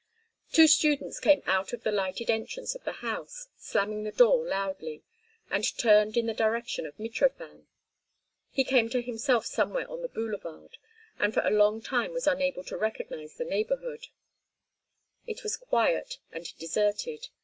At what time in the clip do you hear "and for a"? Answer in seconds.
11.19-11.51